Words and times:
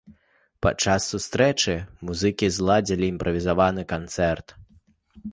Падчас 0.65 1.09
сустрэчы 1.13 1.75
музыкі 2.09 2.47
зладзілі 2.57 3.05
імправізаваны 3.13 3.85
канцэрт. 3.93 4.47